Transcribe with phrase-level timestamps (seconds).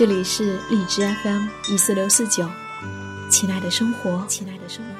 [0.00, 2.48] 这里是荔枝 FM 一四六四九，
[3.30, 4.94] 亲爱的生活，亲爱的生活。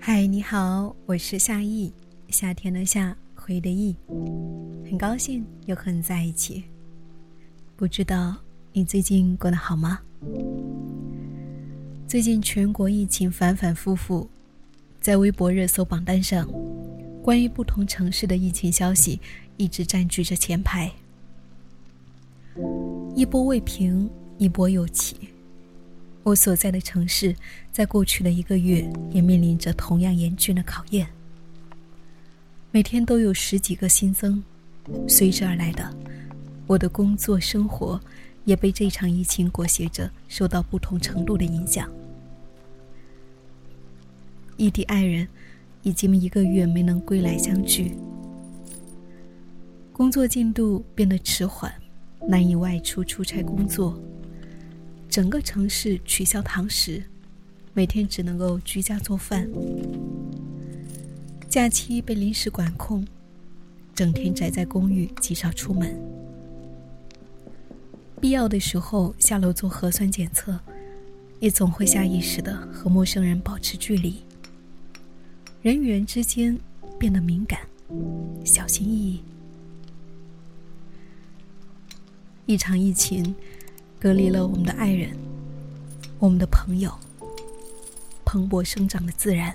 [0.00, 1.92] 嗨，你好，我是夏意，
[2.28, 3.94] 夏天的夏，回的意，
[4.84, 6.64] 很高兴又和你在一起。
[7.76, 8.34] 不知道
[8.72, 10.00] 你最近过得好吗？
[12.08, 14.28] 最近全国疫情反反复复，
[15.00, 16.48] 在微博热搜榜单上。
[17.22, 19.20] 关于不同城市的疫情消息，
[19.56, 20.90] 一直占据着前排。
[23.14, 25.16] 一波未平，一波又起。
[26.24, 27.34] 我所在的城市，
[27.70, 31.06] 在过去的一个月，也面临着同样严峻的考验。
[32.72, 34.42] 每天都有十几个新增，
[35.06, 35.94] 随之而来的，
[36.66, 38.00] 我的工作生活，
[38.44, 41.88] 也被这场疫情裹挟着，受到不同程度的影响。
[44.56, 45.28] 异地爱人。
[45.82, 47.96] 已经一个月没能归来相聚，
[49.92, 51.72] 工作进度变得迟缓，
[52.28, 54.00] 难以外出出差工作。
[55.08, 57.02] 整个城市取消堂食，
[57.74, 59.48] 每天只能够居家做饭。
[61.48, 63.06] 假期被临时管控，
[63.94, 65.94] 整天宅在公寓，极少出门。
[68.20, 70.58] 必要的时候下楼做核酸检测，
[71.40, 74.22] 也总会下意识的和陌生人保持距离。
[75.62, 76.58] 人与人之间
[76.98, 77.60] 变得敏感、
[78.44, 79.22] 小心翼翼。
[82.46, 83.32] 一场疫情
[84.00, 85.16] 隔离了我们的爱人、
[86.18, 86.92] 我们的朋友、
[88.24, 89.54] 蓬勃生长的自然。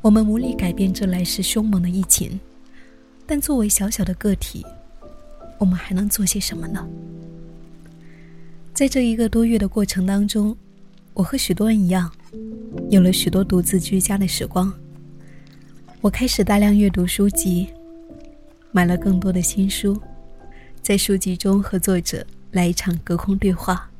[0.00, 2.38] 我们无力改变这来势凶猛的疫情，
[3.26, 4.64] 但作为小小的个体，
[5.58, 6.88] 我们还能做些什么呢？
[8.78, 10.56] 在这一个多月的过程当中，
[11.12, 12.08] 我和许多人一样，
[12.90, 14.72] 有了许多独自居家的时光。
[16.00, 17.66] 我开始大量阅读书籍，
[18.70, 20.00] 买了更多的新书，
[20.80, 23.90] 在书籍中和作者来一场隔空对话。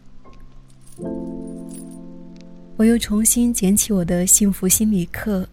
[2.77, 5.45] 我又重新捡起我的幸福心理课，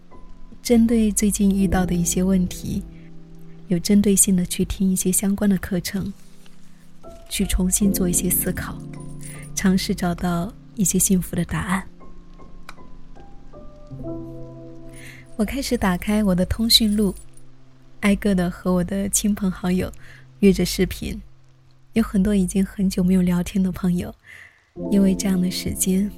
[0.62, 2.80] 针对最近遇到的一些问题，
[3.66, 6.12] 有针对性的去听一些相关的课程，
[7.28, 8.78] 去重新做一些思考。
[9.56, 11.82] 尝试找到一些幸福的答案。
[15.36, 17.14] 我开始打开我的通讯录，
[18.00, 19.90] 挨个的和我的亲朋好友
[20.40, 21.20] 约着视频。
[21.94, 24.14] 有很多已经很久没有聊天的朋友，
[24.90, 26.10] 因为这样的时间，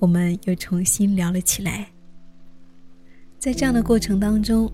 [0.00, 1.88] 我们又重新聊了起来。
[3.38, 4.70] 在这样的过程当中，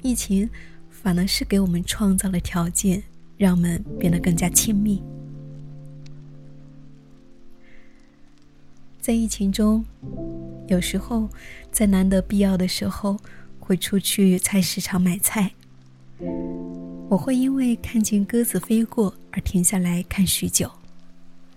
[0.00, 0.48] 疫情
[0.88, 3.02] 反而是给我们创造了条件，
[3.36, 5.02] 让我们变得更加亲密。
[9.08, 9.82] 在疫情中，
[10.66, 11.26] 有时候
[11.72, 13.16] 在难得必要的时候，
[13.58, 15.50] 会出去菜市场买菜。
[17.08, 20.70] 我会因为看见鸽子飞过而停下来看许久，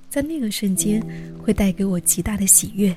[0.10, 1.06] 在那个瞬间
[1.44, 2.96] 会带给我极大的喜悦。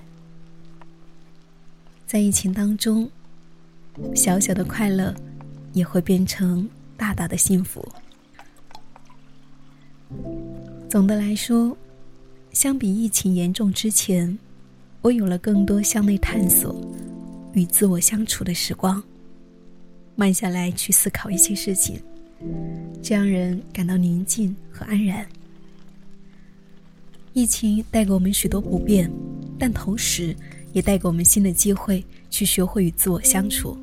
[2.06, 3.10] 在疫情当中，
[4.14, 5.12] 小小的快乐
[5.72, 7.84] 也会变成大大的幸福。
[10.88, 11.76] 总的来说。
[12.54, 14.38] 相比疫情严重之前，
[15.02, 16.80] 我有了更多向内探索
[17.52, 19.02] 与自我相处的时光，
[20.14, 22.00] 慢下来去思考一些事情，
[23.02, 25.26] 这让人感到宁静和安然。
[27.32, 29.10] 疫情带给我们许多不便，
[29.58, 30.34] 但同时
[30.72, 33.76] 也带给我们新的机会，去学会与自我相处。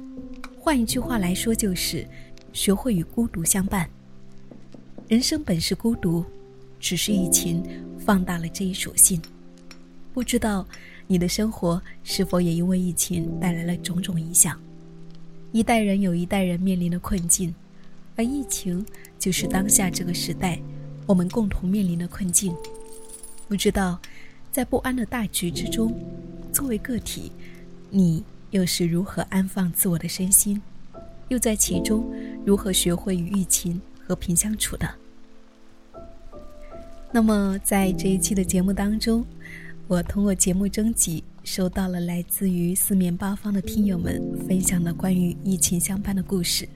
[0.57, 2.07] 换一句话来说，就是
[2.53, 3.89] 学会与孤独相伴。
[5.09, 6.23] 人生本是孤独，
[6.79, 7.61] 只是疫情。
[8.11, 9.21] 放大了这一属性，
[10.13, 10.67] 不知道
[11.07, 14.59] 你的生活是否也因为疫情带来了种种影响？
[15.53, 17.55] 一代人有一代人面临的困境，
[18.17, 18.85] 而疫情
[19.17, 20.59] 就是当下这个时代
[21.05, 22.53] 我们共同面临的困境。
[23.47, 23.97] 不知道
[24.51, 25.97] 在不安的大局之中，
[26.51, 27.31] 作为个体，
[27.89, 30.61] 你又是如何安放自我的身心？
[31.29, 32.13] 又在其中
[32.45, 35.00] 如何学会与疫情和平相处的？
[37.13, 39.25] 那么，在这一期的节目当中，
[39.89, 46.67] 我通过节目征集，收到了来自于四面八方的听友们分享的关于疫情相伴的故事。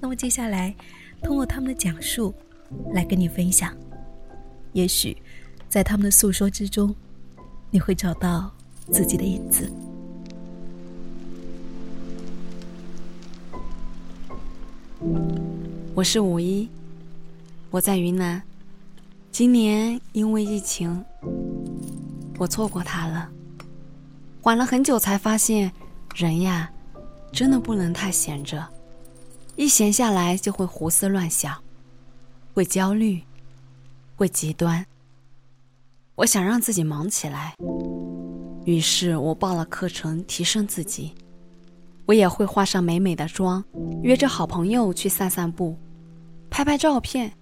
[0.00, 0.74] 那么接下来，
[1.22, 2.34] 通过他们的讲述，
[2.92, 3.72] 来跟你分享。
[4.72, 5.16] 也许，
[5.68, 6.92] 在他们的诉说之中，
[7.70, 8.52] 你会找到
[8.90, 9.70] 自己的影子。
[15.94, 16.68] 我是五一，
[17.70, 18.49] 我在云南。
[19.32, 21.04] 今年因为疫情。
[22.36, 23.30] 我错过他了，
[24.42, 25.70] 缓了很久才发现，
[26.14, 26.70] 人呀，
[27.32, 28.66] 真的不能太闲着，
[29.56, 31.56] 一闲下来就会胡思乱想，
[32.54, 33.22] 会焦虑，
[34.16, 34.84] 会极端。
[36.16, 37.54] 我想让自己忙起来，
[38.64, 41.14] 于是我报了课程提升自己。
[42.06, 43.62] 我也会化上美美的妆，
[44.02, 45.78] 约着好朋友去散散步，
[46.50, 47.32] 拍拍照片，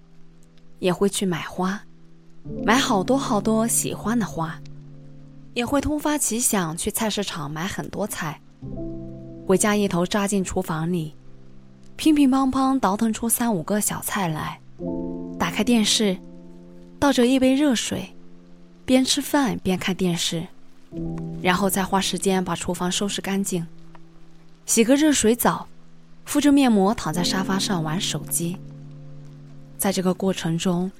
[0.78, 1.82] 也会去买花，
[2.64, 4.60] 买好多好多喜欢的花。
[5.54, 8.40] 也会突发奇想去菜市场买很多菜，
[9.44, 11.14] 回家一头扎进厨房里，
[11.96, 14.60] 乒乒乓乓倒腾出三五个小菜来，
[15.36, 16.16] 打开电视，
[17.00, 18.14] 倒着一杯热水，
[18.84, 20.46] 边吃饭边看电视，
[21.42, 23.66] 然后再花时间把厨房收拾干净，
[24.64, 25.66] 洗个热水澡，
[26.24, 28.58] 敷着面膜躺在沙发上玩手机。
[29.78, 30.90] 在这个过程中，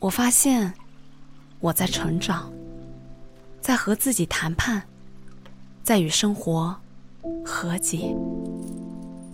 [0.00, 0.74] 我发现
[1.60, 2.52] 我在成长。
[3.60, 4.82] 在和自己谈判，
[5.82, 6.76] 在与生活
[7.42, 8.14] 和解。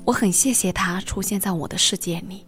[0.05, 2.47] 我很谢谢他出现在我的世界里，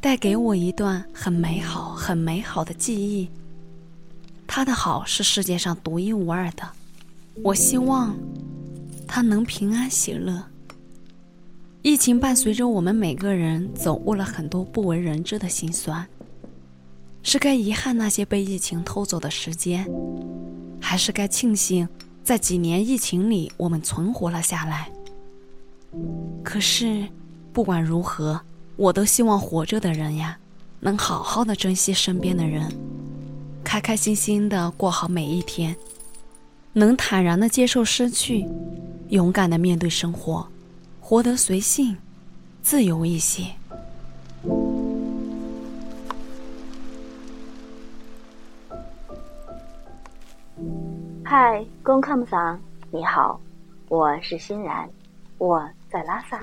[0.00, 3.28] 带给我一段很美好、很美好的记忆。
[4.46, 6.66] 他的好是世界上独一无二的。
[7.44, 8.16] 我希望
[9.06, 10.42] 他能平安喜乐。
[11.82, 16.04] 疫情伴随着我们每个人走过了很多不为人知的辛酸，
[17.22, 19.88] 是该遗憾那些被疫情偷走的时间。
[20.80, 21.88] 还是该庆幸，
[22.24, 24.90] 在几年疫情里，我们存活了下来。
[26.42, 27.06] 可是，
[27.52, 28.40] 不管如何，
[28.76, 30.36] 我都希望活着的人呀，
[30.80, 32.68] 能好好的珍惜身边的人，
[33.62, 35.76] 开开心心的过好每一天，
[36.72, 38.46] 能坦然的接受失去，
[39.10, 40.46] 勇敢的面对生活，
[41.08, 41.96] 活得随性、
[42.60, 43.44] 自由一些。
[51.24, 52.60] 嗨，公康桑，
[52.90, 53.40] 你好，
[53.88, 54.86] 我是欣然，
[55.38, 56.42] 我在拉萨。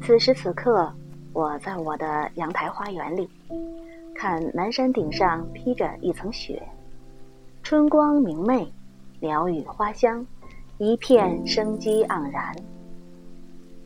[0.00, 0.88] 此时此刻，
[1.32, 3.28] 我在我的阳台花园里，
[4.14, 6.62] 看南山顶上披着一层雪，
[7.64, 8.72] 春光明媚，
[9.18, 10.24] 鸟语花香，
[10.78, 12.54] 一片生机盎然，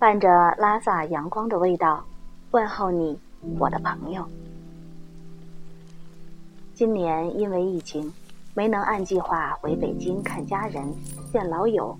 [0.03, 0.29] 伴着
[0.59, 2.05] 拉萨阳光的味道，
[2.51, 3.17] 问候你，
[3.57, 4.27] 我的朋友。
[6.75, 8.13] 今年因为疫情。
[8.53, 10.85] 没能按计划回北京看家人、
[11.33, 11.97] 见老友，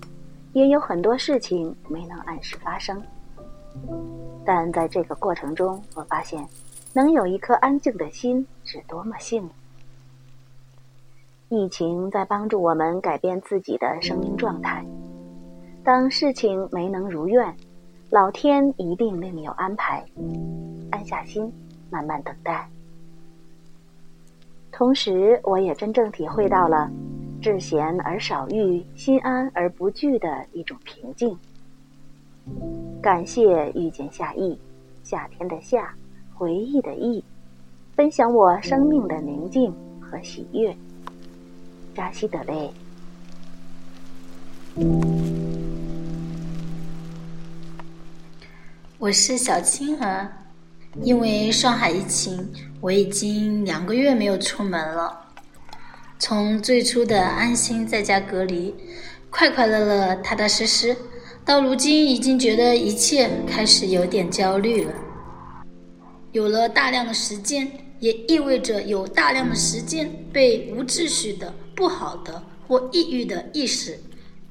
[0.51, 3.01] 也有很多事情没能按时发生。
[4.45, 6.45] 但在这个过程中，我发现，
[6.91, 9.49] 能有一颗安静的心是多么幸
[11.49, 11.57] 运。
[11.57, 14.85] 疫情在帮助我们改变自己的生命状态。
[15.85, 17.55] 当事情没能如愿，
[18.13, 20.05] 老天一定另有安排。
[20.91, 21.51] 安下心，
[21.89, 22.69] 慢慢等待。
[24.71, 26.91] 同时，我也真正体会到了
[27.41, 31.35] “至闲而少欲，心安而不惧”的一种平静。
[33.01, 34.59] 感谢遇见夏意，
[35.01, 35.91] 夏天的夏，
[36.35, 37.23] 回忆的忆，
[37.95, 40.77] 分享我生命的宁静和喜悦。
[41.95, 42.71] 扎西德勒，
[49.03, 50.31] 我是小青儿。
[51.01, 55.25] 因为上海疫情，我已经两个月没有出门了。
[56.17, 58.73] 从最初的安心在家隔离，
[59.29, 60.95] 快快乐乐、踏踏实实，
[61.43, 64.93] 到如今已经觉得一切开始有点焦虑了。
[66.31, 67.69] 有了大量的时间，
[67.99, 73.99] 也意味着有大量的时间被无秩序的、不好的或抑郁的意识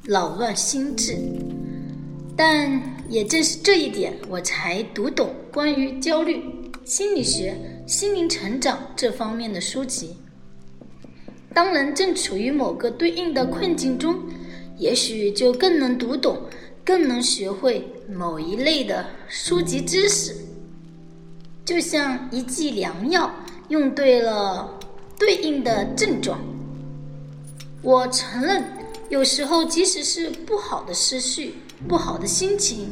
[0.04, 1.16] 扰乱心智。
[2.36, 2.82] 但
[3.12, 6.42] 也正是这一点，我才读懂关于焦虑
[6.82, 7.54] 心理学、
[7.86, 10.16] 心灵成长这方面的书籍。
[11.52, 14.18] 当人正处于某个对应的困境中，
[14.78, 16.40] 也许就更能读懂、
[16.82, 20.34] 更能学会某一类的书籍知识。
[21.66, 23.30] 就像一剂良药，
[23.68, 24.80] 用对了
[25.18, 26.40] 对应的症状。
[27.82, 28.64] 我承认，
[29.10, 31.56] 有时候即使是不好的思绪。
[31.88, 32.90] 不好的心情，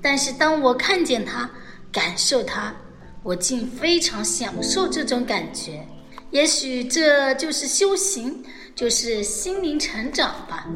[0.00, 1.50] 但是当我看见它，
[1.90, 2.74] 感受它，
[3.22, 5.84] 我竟非常享受这种感觉。
[6.30, 8.42] 也许这就是修行，
[8.74, 10.68] 就是心灵成长吧。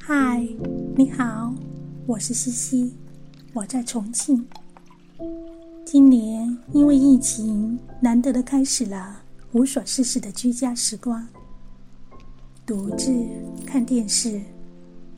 [0.00, 0.46] 嗨，
[0.96, 1.52] 你好，
[2.06, 2.96] 我是西西，
[3.52, 4.46] 我在重庆。
[5.84, 9.20] 今年因为疫情，难得的开始了
[9.52, 11.26] 无所事事的居家时光，
[12.68, 13.10] 独自
[13.66, 14.38] 看电视，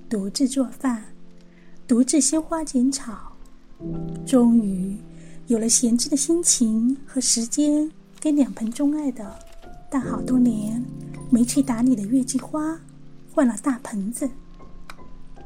[0.09, 1.03] 独自做饭，
[1.85, 3.33] 独自修花剪草，
[4.25, 4.97] 终于
[5.49, 7.91] 有了闲置的心情和时间，
[8.21, 9.37] 给两盆钟爱的
[9.91, 10.81] 但好多年
[11.29, 12.79] 没去打理的月季花
[13.35, 14.31] 换了大盆子。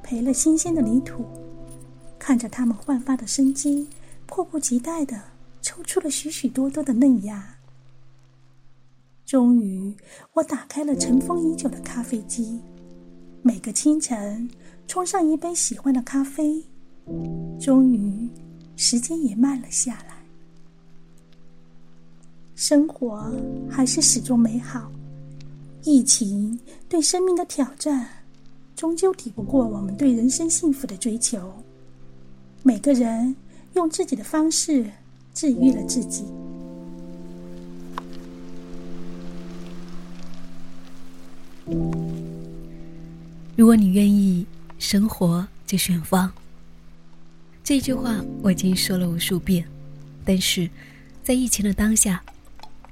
[0.03, 1.25] 培了新鲜的泥土，
[2.19, 3.89] 看着它们焕发的生机，
[4.27, 5.19] 迫不及待的
[5.63, 7.54] 抽出了许许多多的嫩芽。
[9.27, 9.95] 终于，
[10.35, 12.61] 我打开了尘封已久的咖啡机，
[13.43, 14.49] 每个清晨
[14.87, 16.63] 冲上一杯喜欢的咖啡。
[17.59, 18.29] 终于，
[18.77, 20.15] 时间也慢了下来。
[22.55, 23.33] 生活
[23.69, 24.93] 还是始终美好，
[25.83, 28.07] 疫情对生命的挑战。
[28.77, 31.51] 终究抵不过我们对人生幸福的追求。
[32.63, 33.35] 每个人
[33.75, 34.85] 用自己的方式
[35.33, 36.25] 治愈了自己。
[43.57, 44.45] 如果你愿意，
[44.79, 46.31] 生活就选方。
[47.63, 49.65] 这句话我已经说了无数遍，
[50.25, 50.69] 但是
[51.23, 52.23] 在疫情的当下，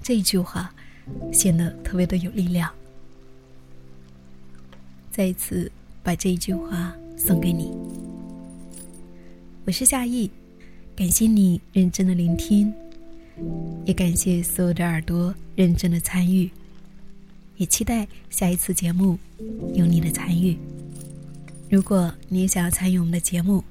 [0.02, 0.72] 这句话
[1.32, 2.70] 显得特别的有力量。
[5.10, 5.70] 再一次
[6.02, 7.70] 把这一句话送给你。
[9.66, 10.30] 我是夏意，
[10.96, 12.72] 感谢你认真的聆听，
[13.84, 16.50] 也感谢所有的耳朵认真的参与，
[17.62, 19.16] 也期待下一次节目
[19.72, 20.58] 有你的参与。
[21.70, 23.62] 如果你也想要参与我们的节目，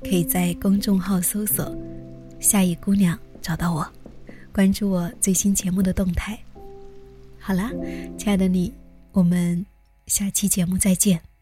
[0.00, 1.76] 可以在公众号搜索
[2.40, 3.86] “夏意姑娘”找到我，
[4.50, 6.38] 关注我最新节目的动态。
[7.38, 7.70] 好啦，
[8.16, 8.72] 亲爱的你，
[9.12, 9.64] 我们。
[10.06, 11.33] 下期节目再见。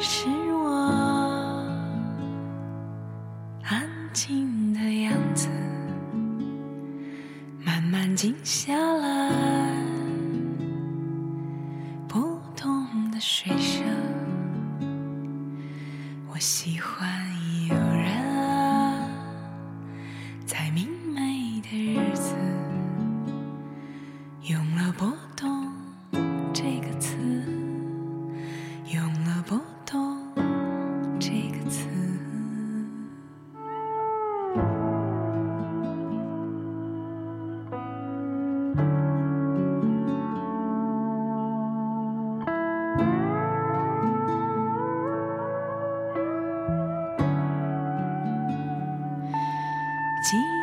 [0.00, 0.27] 是
[50.20, 50.57] 小